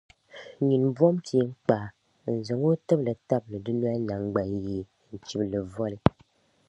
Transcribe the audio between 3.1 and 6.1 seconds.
tabili dunoli naŋgbanyee n-chib’ li voli.